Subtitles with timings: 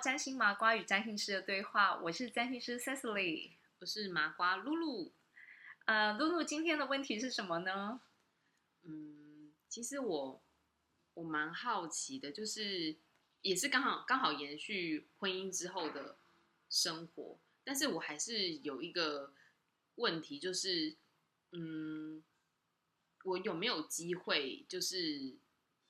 [0.00, 3.50] 占星麻瓜与占星师的对话，我是占星师 Cecily，
[3.80, 5.12] 我是麻瓜露露。
[5.84, 8.00] 呃，露露今天的问题是什么呢？
[8.82, 10.42] 嗯，其实我
[11.14, 12.96] 我蛮好奇的，就是
[13.42, 16.16] 也是刚好刚好延续婚姻之后的
[16.70, 19.34] 生活，但是我还是有一个
[19.96, 20.96] 问题，就是
[21.52, 22.24] 嗯，
[23.24, 25.36] 我有没有机会，就是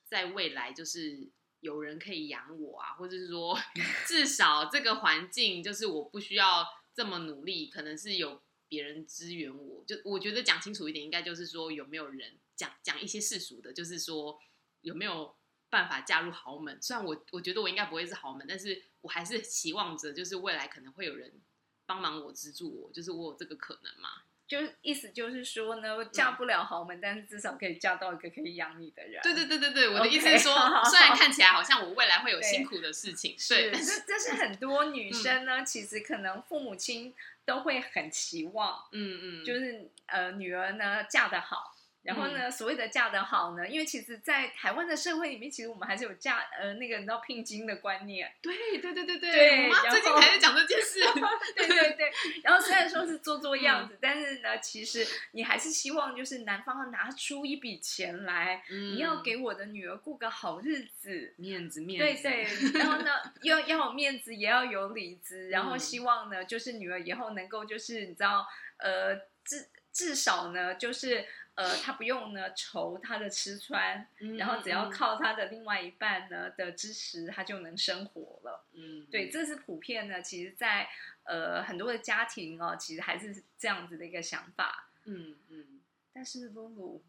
[0.04, 1.28] 在未来，就是
[1.60, 3.58] 有人可以养我啊，或者是说
[4.06, 9.84] 至少这个环境，就是我不需要这么努力，可能是有别人支援我。
[9.86, 14.38] 就我觉得讲清楚一点，应该就是说有没有人讲讲一些世俗的，就是说
[14.80, 15.36] 有没有
[15.68, 16.80] 办法嫁入豪门。
[16.80, 21.40] 虽然我我觉得我应该不会是豪门，但是我还是期望着，就是未来可能会有人
[21.84, 24.22] 帮忙我资助我，就是我有这个可能嘛。
[24.50, 29.22] 就意思就是说呢，嫁不了豪门，但是至少可以嫁到一个可以养你的人。
[29.22, 30.52] 对对对对对，我的意思是说
[30.86, 41.76] 虽然看起来好像我未来会有辛苦的事情，是，对，但是这是很多女生呢，其实可能父母亲都会很期望，嗯嗯，就是呃女儿呢嫁得好。
[42.02, 42.34] 然后嗯。
[42.34, 51.00] 呢，所谓的嫁得好呢，因为其实，在台湾的社会里面，其实我们还是有嫁呃那个你知道聘金的观念，对对对对对，对我妈最近还在讲这件事，
[51.56, 52.10] 对对对，
[52.42, 61.34] 然后虽然说是做做样嗯子，但是呢，其实你还是希望就是男方要拿出一笔钱来，嗯你要给我的女儿过个好日子。
[61.36, 62.44] 面子面子，对。
[62.44, 62.46] 对，
[62.78, 63.10] 然后呢，
[63.42, 65.78] 要要有面子，也要有里子，然后嗯。
[65.78, 68.46] 希望呢，就是女儿以后能够就是你知道，
[68.78, 78.66] 呃，至至少呢，就是呃，他不用呢愁他的吃穿，嗯，然后只要嗯，靠他的另外一半呢的支持，他就能生活了。
[78.72, 80.88] 嗯，对，这是普遍呢，其实在，
[81.24, 84.88] 呃很多的家庭哦，其实还是这样子的一个想法。
[85.04, 85.80] 嗯嗯，
[86.12, 87.04] 但是露露，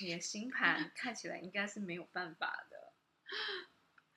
[0.00, 2.92] 你的星盘看起来应该是没有办法的。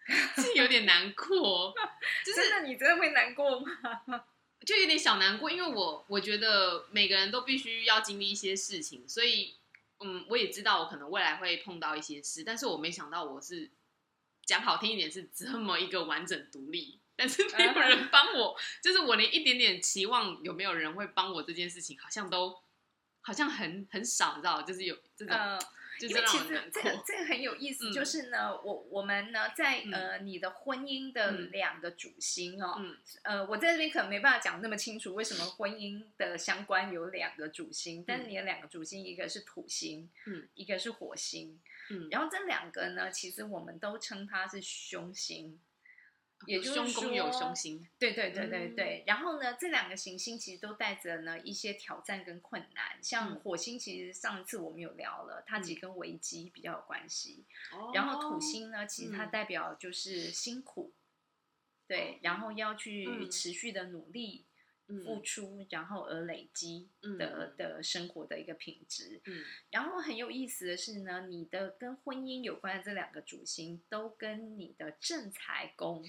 [0.38, 1.73] 是有点难过，
[2.23, 4.26] 就是真的，你真的会难过吗？
[4.65, 9.55] 就有点小难过，因为我我觉得每个人都必须要经历一些事情，所以
[9.99, 13.70] 嗯，我也知道我可能未来会碰到一些事，但是我没想到我是
[14.43, 22.61] 讲好听一点是这么一个完整独立，但是没有人帮我，就是我连一点点期望有没有人会帮我这件事情，好像都
[23.21, 25.37] 好像很很少，你知道，就是有这种，
[26.00, 26.61] 因为其实。
[26.72, 27.92] 这个这个很有意思，嗯。
[27.94, 29.92] 就是呢，我我们呢在嗯。
[29.94, 31.52] 呃你的婚姻的嗯。
[31.52, 45.60] 两个主星哦，嗯呃，我在这边可能没办法讲那么清楚，为什么婚姻的相关有两个主星，但是你的两个主星，一个是土星，嗯，一个是火星，嗯，然后这两个呢，其实我们都称它是凶星，
[46.48, 48.76] 也就是凶宫有说凶星，对对对对嗯。
[48.76, 49.04] 对。
[49.06, 53.39] 然后呢，这两个行星其实都带着呢一些挑战跟困难，像嗯。
[53.39, 57.45] 火星，其实上一次我们有聊了，它其实跟危机比较有关系。
[57.73, 57.92] 哦。
[57.94, 59.32] 然后土星呢，其实它嗯。
[59.32, 60.94] 代表就是辛苦，
[61.88, 63.30] 对，然后要去嗯。
[63.32, 64.45] 持续的努力。
[64.88, 67.17] 付嗯出，然后而累积嗯。
[67.17, 69.20] 的的生活的一个品质。
[69.26, 69.44] 嗯。
[69.72, 76.06] 然后很有意思的是呢，你的跟婚姻有关的这两个主星都跟你的正财宫，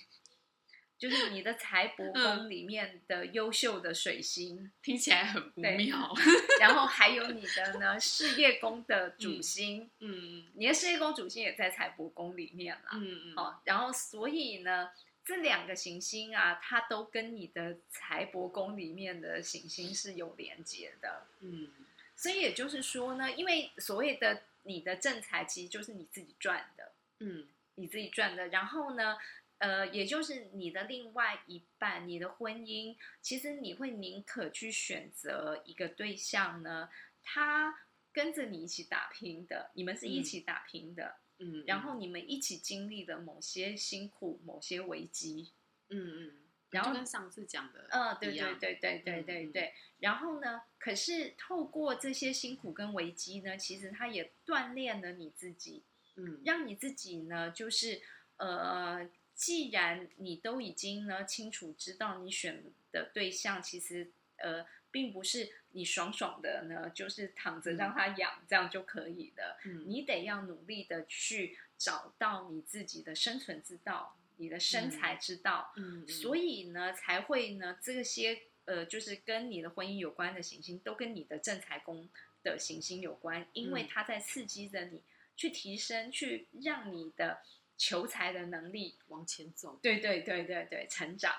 [0.98, 6.14] 就是你的财帛宫嗯里面的优秀的水星， 听起来很不妙，
[6.60, 12.90] 然后还有你的呢事业宫的主星，嗯你的事业宫主星也在财帛宫里面啦。
[12.94, 14.90] 嗯嗯，哦，然后所以呢，
[15.24, 21.26] 这两个行星啊，它都跟你的财帛宫里面的行星是有连接的。
[21.40, 21.70] 嗯
[22.18, 28.48] 所以也就是说呢，因为所谓的你的正财其实就是你自己赚的，嗯你自己赚的。
[28.48, 29.18] 然后呢，
[29.58, 36.88] 呃，也就是你的另外一半，你的婚姻，其实你会宁可去选择一个对象呢，
[37.22, 37.74] 他
[38.12, 45.52] 跟着你一起打拼的，你们是一起打拼的，嗯，然后你们一起经历的某些辛苦、某些危机。
[45.88, 46.32] 嗯嗯，
[46.70, 49.74] 然后跟上次讲的，嗯，对对对对对对对。
[50.00, 55.84] 然后呢，可是透过这些辛苦跟危机呢，其实他也锻炼了你自己，
[56.16, 58.02] 嗯让你自己呢，就是
[58.38, 69.84] 呃，既然你都已经呢清楚知道你选的对象，其实呃，并不是你爽爽的呢，就是躺着让他养、这样就可以的，嗯。
[69.86, 75.72] 你得要努力的去找到你自己的生存之道，你的生财之道。
[75.76, 82.08] 嗯，所以呢，才会呢，这些呃，就是跟你的婚姻有关的行星，都跟你的正财宫
[82.42, 83.88] 的行星有关，因为嗯。
[83.88, 85.02] 它在刺激着你
[85.36, 87.40] 去提升，去让你的
[87.76, 91.34] 求财的能力，往前走，对对对对对，成长。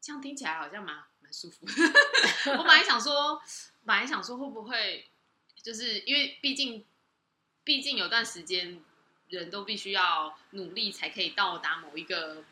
[0.00, 1.66] 这样听起来好像蛮蛮舒服。
[2.52, 3.40] 我本来想说，
[3.84, 5.08] 本来想说会不会，
[5.62, 6.84] 就是因为毕竟，
[7.64, 8.80] 毕竟有段时间
[9.28, 12.44] 人都必须要努力才可以到达某一个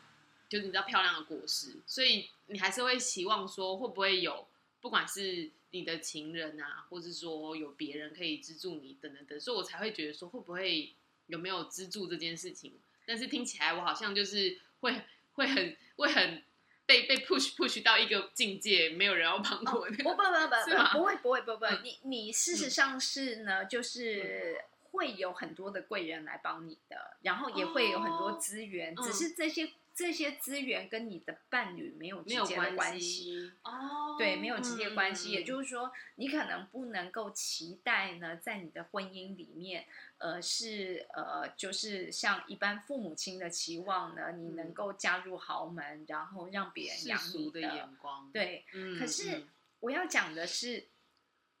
[0.49, 4.47] 就是你知道漂亮的果实，所以你还是会期望说会不会有，
[4.81, 10.93] 不管是你的情人啊，或是说有别人可以资助你等等等，所以我才会觉得说会不会
[11.27, 12.73] 有没有资助这件事情。
[13.05, 15.01] 但是听起来我好像就是会
[15.33, 16.43] 会很会很
[16.85, 19.87] 被被 push push 到一个境界，没有人要帮我哦。
[19.89, 20.21] 不不不不
[20.93, 24.61] 不不会不会不会不嗯，你你事实上是呢，就是
[24.91, 32.99] 会有很多的贵人来帮你的，然后也会有很多哦资源，嗯只是这些这些资源跟你的伴侣没有直接的关系。
[32.99, 33.51] 系。
[33.63, 39.85] 哦，对，没有直接关系，也就是说，你可能不能够期待呢，在你的婚姻里面，
[40.17, 44.73] 呃，是呃，就是像一般父母亲的期望呢，你能嗯。
[44.75, 49.47] 够嫁入豪门，然后让别人世养你俗的眼光，，对，嗯，可是嗯。
[49.79, 50.87] 我要讲的是，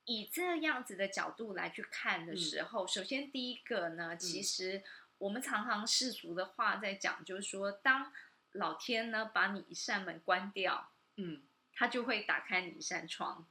[0.03, 4.83] 以这样子的角度来去看的时候，首先第一个呢，其实
[5.17, 8.11] 我们常常世俗的话在讲，就是说，当
[8.53, 13.45] 老天呢把你一扇门关掉，嗯他就会打开你一扇窗。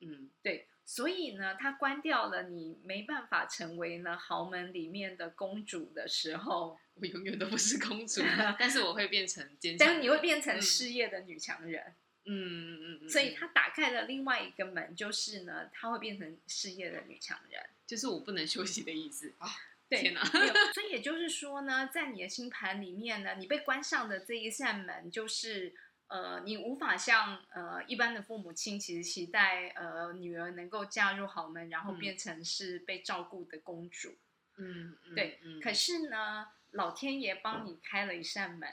[0.00, 8.22] 嗯对，所以呢，他关掉了你没办法成为呢豪门里面的公主的时候， 我永远都不是公主，
[8.58, 11.94] 但是我会变成坚强，但是你会变成嗯事业的女强人。
[12.30, 17.60] 嗯嗯嗯嗯，所以嗯他打开了另外一个门，就是呢，他会变成事业的女强人。
[17.86, 19.48] 就是我不能休息的意思啊！
[19.88, 25.74] 对，天哪所以也就是说呢，在你的星盘里面呢，你被关上的这一扇门，就是
[26.08, 34.16] 呃，你无法像呃一般的父母亲其实期待呃女儿能够嫁入豪门，然后嗯变成是被照顾的公主。
[34.56, 38.68] 嗯，嗯对，嗯可是呢，老天爷帮你开了一扇门，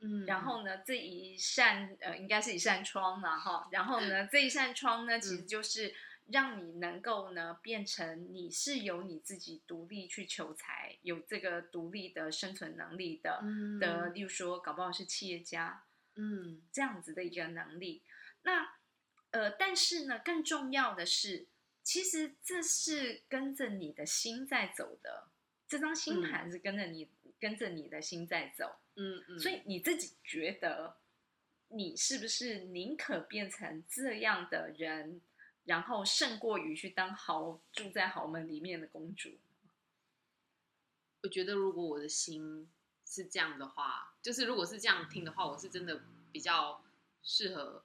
[0.00, 3.68] 嗯，然后呢，这一扇呃，应该是一扇窗了哈。
[3.70, 5.94] 然后呢，这一扇窗呢，其实嗯就是
[6.32, 15.84] 让你能够呢，变成你是有你自己独立去求财，有这个独立的生存能力的、嗯的，例如说，搞不好是企业家
[16.16, 18.02] 嗯这样子的一个能力。
[18.42, 18.74] 那
[19.30, 21.46] 呃，但是呢，更重要的是，
[21.82, 25.28] 其实这是跟着你的心在走的，
[25.68, 27.08] 这张星嗯盘是跟着你、
[27.38, 28.76] 跟着你的心在走。
[28.96, 30.96] 嗯嗯，所以你自己觉得，
[31.68, 35.22] 你是不是宁可变成这样的人，
[35.64, 39.38] 然后胜过于去当豪住在豪门里面的公主？
[41.22, 42.68] 我觉得如果我的心
[43.06, 46.82] 是这样的话，就是如果是这样听的话，我是真的比较
[47.22, 47.84] 适合，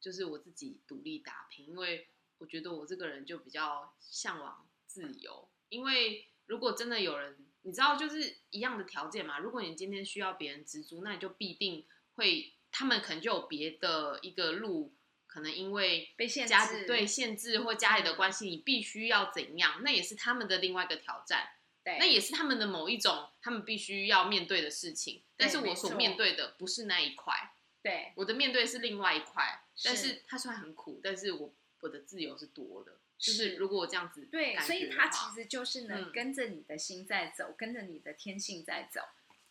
[0.00, 2.06] 就是我自己独立打拼，因为
[2.38, 5.48] 我觉得我这个人就比较向往自由。
[5.70, 14.94] 因为如果真的有人，你知道，就是一样的条件嘛，如果你今天需要别人资助，那你就必定会，他们可能就有别的一个路，
[15.28, 21.50] 可能因为被限家制对限制或家里的关系，你必须要怎样，那也是他们的另外一个挑战。
[21.84, 27.52] 对，那也是他们的某一种他们必须要面对的事情，但是我所面对的不是那一块，
[27.82, 39.00] 对我的面对是另外一块，但是它虽然很苦，但是我我的自由是多的，就是是如果我这样子对，所以觉的话它其实就是呢，嗯跟着你的心在走，跟着你的天性在走。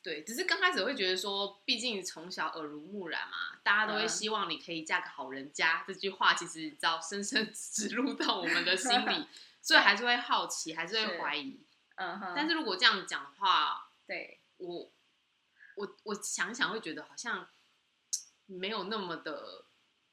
[0.08, 4.08] 对，只是刚开始会觉得说，毕竟从小耳濡目染嘛，大家都会嗯。
[4.08, 9.28] 希望你可以嫁个好人家，这句话其实你知道深深 植入到我们的心里，
[9.62, 11.60] 所以还是会好奇，还是是会怀疑。
[11.96, 14.40] 嗯哼，但是如果这样讲的话，对。
[14.60, 14.90] 我
[15.76, 17.46] 我我想想会觉得好像
[18.46, 19.66] 没有那么的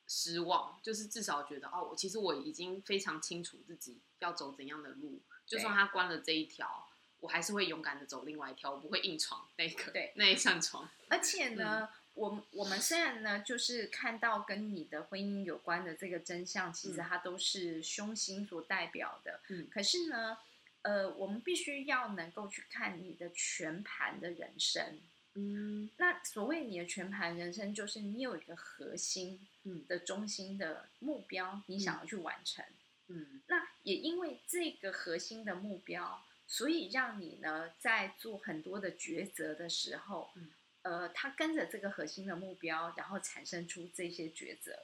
[0.09, 6.89] 失望，就是至少觉得哦，我其实我已经非常清楚自己要走怎样的路，就算他关了这一条，
[7.25, 10.87] 我还是会勇敢的走另外一条，我不会硬闯那个对那一扇窗。
[11.09, 19.41] 而且呢，我们我们虽然呢，就是看到跟你的婚姻有关的这个真相，其实嗯它都是凶星所代表的。
[19.49, 20.37] 嗯可是呢，
[20.83, 25.01] 呃，我们必须要能够去看你的全盘的人生。
[25.37, 32.63] 嗯那所谓你的全盘人生，就是你有一个核心嗯的中心的目标，你想要去完成。
[33.09, 44.79] 嗯那也因为这个核心的目标，所以让你呢在做很多的抉择的时候，嗯呃，他跟着这个核心的目标，然后产生出这些抉择。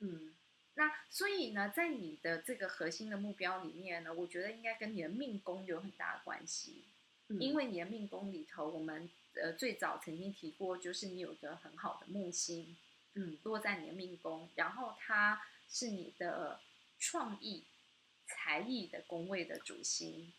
[0.00, 0.34] 嗯
[0.74, 6.84] 那所以呢，在你的这个核心的目标里面呢，我觉得应该跟你的命宫有很大的关系，
[7.28, 12.76] 嗯，因为你的命宫里头，我们呃最早曾经提过，就是你有个很好的木星
[13.14, 16.60] 嗯落在你的命宫，然后它是你的
[16.98, 17.64] 创意、
[18.26, 20.34] 才艺的宫位的主星。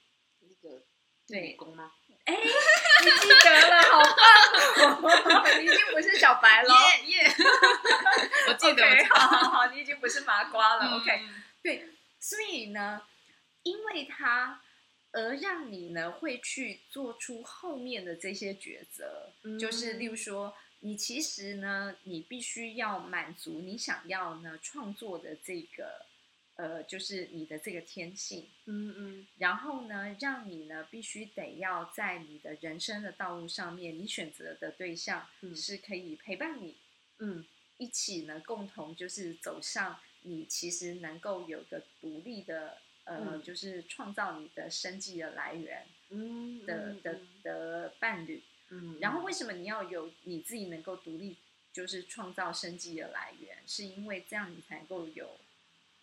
[1.28, 1.92] 那个对工吗？
[2.26, 5.02] 哎， 你记得了，好棒
[5.42, 5.48] 哦！
[5.60, 6.74] 你已经不是小白了。
[6.74, 7.32] 耶耶，
[8.50, 10.86] 我记得好好好，你已经不是麻瓜了。
[10.92, 11.22] 嗯 OK，
[11.64, 11.88] 对，
[12.20, 13.02] 所以呢，
[13.64, 14.62] 因为他
[15.14, 26.06] 而让你呢会去做出后面的这些抉择，嗯就是例如说，你其实呢，你必须要满足你想要呢创作的这个，
[26.58, 29.28] 呃，就是你的这个天性，嗯嗯。
[29.38, 35.56] 然后呢，让你呢必须得要在你的人生的道路上面，你选择的对象嗯。
[35.56, 36.76] 是可以陪伴你
[37.20, 37.46] 嗯。
[37.78, 43.44] 一起呢，共同就是走上你其实能够有个独立的，呃，嗯。
[43.44, 48.42] 就是创造你的生计的来源嗯的的的伴侣。
[48.70, 51.38] 嗯，然后为什么你要有你自己能够独立，
[51.72, 53.58] 就是创造生计的来源？
[53.68, 55.40] 是因为这样你才能够有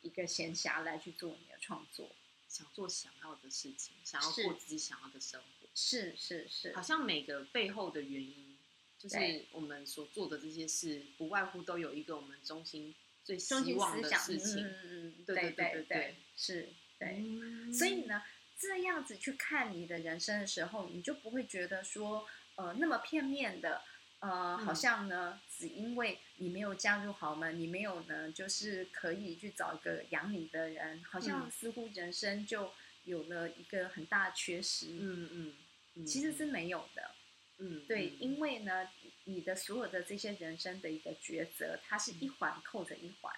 [0.04, 2.14] 一个闲暇来去做你的创作。
[2.46, 8.56] 想做想要的事情，想要过自己想要的生活，是是是好，像每个背后的原因，
[8.96, 12.94] 就是我们所做的这些事，不外乎都有一个我们中心
[13.25, 14.64] 最希望的事情。
[14.64, 17.16] 嗯嗯，对对对对对对，是，对。
[17.18, 18.23] 嗯所以呢，
[18.56, 23.82] 这样子去看你的人生的时候，你就不会觉得说，呃，那么片面的，
[24.25, 24.75] 呃，好嗯。
[24.75, 31.50] 像呢，只因为你没有加入豪门，你没有呢，就是可以去找一个养你的人，好像嗯。
[31.50, 32.73] 似乎人生就
[33.04, 34.87] 有了一个很大的缺失。
[34.99, 35.54] 嗯嗯
[35.97, 37.11] 嗯，其实是没有的，
[37.59, 38.88] 嗯对，嗯因为呢，
[39.25, 43.33] 你的所有的这些人生的一个抉择，它是一环扣着一环。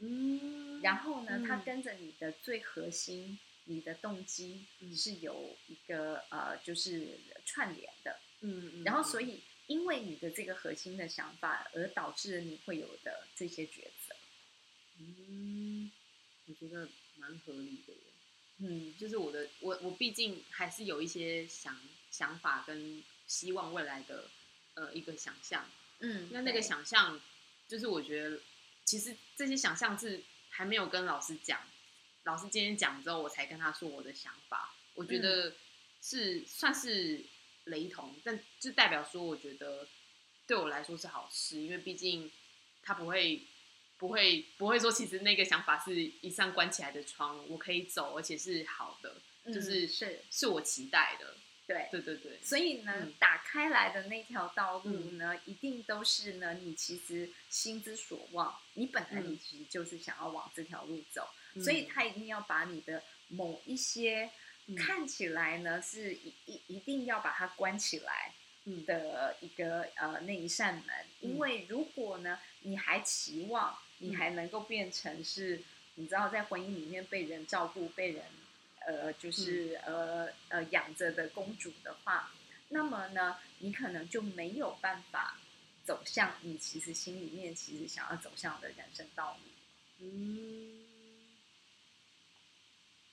[0.00, 1.62] 嗯，然后呢，它嗯。
[1.64, 4.94] 跟着你的最核心，你的动机嗯。
[4.96, 8.18] 是有一个呃，就是串联的。
[8.40, 9.40] 嗯嗯，然后，所以
[9.72, 14.14] 因为你的这个核心的想法，而导致了你会有的这些抉择。
[14.98, 15.90] 嗯，
[16.46, 16.86] 我觉得
[17.16, 18.00] 蛮合理的耶。
[18.58, 24.28] 嗯，就是我的，我我毕竟还是有一些想想法跟希望未来的
[24.74, 25.66] 呃一个想象。
[26.00, 27.18] 嗯，那那个，想象，
[27.66, 28.38] 就是我觉得
[28.84, 31.60] 其实这些想象是还没有跟老师讲，
[32.24, 34.74] 老师今天讲之后，我才跟他说我的想法。
[34.94, 35.54] 我觉得
[36.02, 37.24] 是、算是
[37.64, 39.86] 雷同，但就代表说，我觉得
[40.46, 42.30] 对我来说是好事，因为毕竟
[42.82, 43.42] 他不会。
[43.98, 49.14] 不会，不会说，其实那个想法是一扇关起来的窗，我可以走，而且是好的，
[49.44, 51.36] 嗯就是是，是我期待的。
[51.68, 51.86] 对。
[51.92, 64.28] 对对对，所以呢，嗯打开来的那条道路嗯呢，一定都是呢，你其实心之所望，你本来嗯你其实就是想要往这条路走，嗯所以他一定要把你的某一些
[64.66, 64.76] 嗯。
[64.76, 68.32] 看起来呢是一一一定要把它关起来
[68.64, 68.84] 嗯。
[68.84, 71.38] 的一个呃那一扇门，因嗯。
[71.38, 74.16] 为如果呢你还期望你嗯。
[74.16, 75.62] 还能够变成是，
[75.96, 78.24] 你知道在婚姻里面被人照顾、被人
[78.86, 82.32] 呃就是、呃呃养着的公主的话，
[82.68, 85.38] 那么呢你可能就没有办法
[85.84, 89.50] 走向你其实心里面其实想要走向的人生道路。
[89.98, 90.84] 嗯，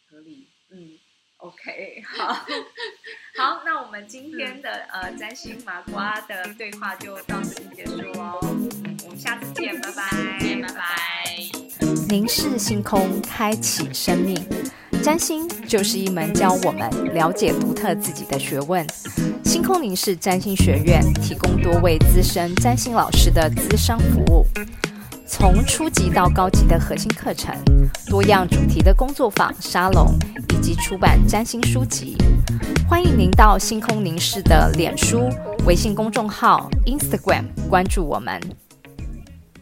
[0.09, 0.47] 合理。
[0.69, 0.97] 嗯
[1.39, 2.34] ，OK，好，
[3.38, 10.86] 好，那我们今天的呃占星麻瓜的对话就到这里结束喽，我们下次见，拜拜，见，拜拜。
[12.08, 14.46] 凝视星空，开启生命。
[15.01, 18.86] 占星就是一门教我们了解独特自己的学问。
[19.46, 24.46] 星空凝视占星学院提供多位资深占星老师的资商服务，
[25.31, 27.55] 从初级到高级的核心课程，
[28.07, 30.17] 多样主题的工作坊、沙龙，
[30.50, 32.17] 以及出版占星书籍。
[32.89, 35.29] 欢迎您到星空凝视的脸书、
[35.67, 38.41] 微信公众号、Instagram 关注我们。